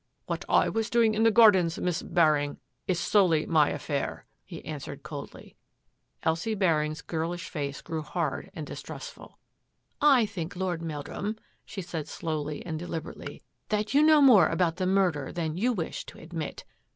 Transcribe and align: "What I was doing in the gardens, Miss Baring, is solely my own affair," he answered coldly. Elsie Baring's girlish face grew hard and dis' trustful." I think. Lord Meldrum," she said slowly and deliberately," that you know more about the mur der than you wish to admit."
"What 0.25 0.43
I 0.49 0.67
was 0.67 0.89
doing 0.89 1.13
in 1.13 1.21
the 1.21 1.29
gardens, 1.29 1.77
Miss 1.77 2.01
Baring, 2.01 2.57
is 2.87 2.99
solely 2.99 3.45
my 3.45 3.69
own 3.69 3.75
affair," 3.75 4.25
he 4.43 4.65
answered 4.65 5.03
coldly. 5.03 5.57
Elsie 6.23 6.55
Baring's 6.55 7.03
girlish 7.03 7.49
face 7.49 7.83
grew 7.83 8.01
hard 8.01 8.49
and 8.55 8.65
dis' 8.65 8.81
trustful." 8.81 9.37
I 10.17 10.25
think. 10.25 10.55
Lord 10.55 10.81
Meldrum," 10.81 11.35
she 11.65 11.83
said 11.83 12.07
slowly 12.07 12.65
and 12.65 12.79
deliberately," 12.79 13.43
that 13.69 13.93
you 13.93 14.01
know 14.01 14.23
more 14.23 14.47
about 14.49 14.77
the 14.77 14.87
mur 14.87 15.11
der 15.11 15.31
than 15.31 15.55
you 15.55 15.71
wish 15.71 16.03
to 16.07 16.17
admit." 16.17 16.65